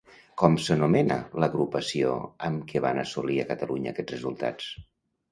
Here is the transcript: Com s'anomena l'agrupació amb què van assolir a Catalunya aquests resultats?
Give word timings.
Com 0.41 0.53
s'anomena 0.67 1.17
l'agrupació 1.43 2.13
amb 2.47 2.63
què 2.71 2.81
van 2.85 3.01
assolir 3.01 3.37
a 3.43 3.45
Catalunya 3.51 3.93
aquests 3.95 4.15
resultats? 4.17 4.71